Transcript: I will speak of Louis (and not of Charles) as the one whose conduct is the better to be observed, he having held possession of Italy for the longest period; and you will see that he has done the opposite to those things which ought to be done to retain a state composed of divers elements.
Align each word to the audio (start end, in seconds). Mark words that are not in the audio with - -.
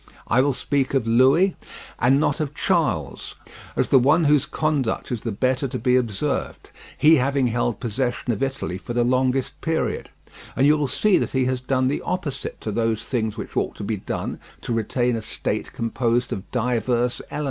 I 0.25 0.41
will 0.41 0.53
speak 0.53 0.95
of 0.95 1.05
Louis 1.05 1.55
(and 1.99 2.19
not 2.19 2.39
of 2.39 2.55
Charles) 2.55 3.35
as 3.75 3.89
the 3.89 3.99
one 3.99 4.23
whose 4.23 4.47
conduct 4.47 5.11
is 5.11 5.21
the 5.21 5.31
better 5.31 5.67
to 5.67 5.77
be 5.77 5.95
observed, 5.95 6.71
he 6.97 7.17
having 7.17 7.45
held 7.49 7.79
possession 7.79 8.33
of 8.33 8.41
Italy 8.41 8.79
for 8.79 8.93
the 8.95 9.03
longest 9.03 9.61
period; 9.61 10.09
and 10.55 10.65
you 10.65 10.75
will 10.75 10.87
see 10.87 11.19
that 11.19 11.29
he 11.33 11.45
has 11.45 11.61
done 11.61 11.87
the 11.87 12.01
opposite 12.01 12.59
to 12.61 12.71
those 12.71 13.05
things 13.05 13.37
which 13.37 13.55
ought 13.55 13.75
to 13.75 13.83
be 13.83 13.97
done 13.97 14.39
to 14.61 14.73
retain 14.73 15.15
a 15.15 15.21
state 15.21 15.71
composed 15.71 16.33
of 16.33 16.49
divers 16.49 17.21
elements. 17.29 17.39